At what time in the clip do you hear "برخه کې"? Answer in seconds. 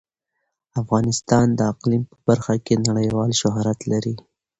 2.27-2.83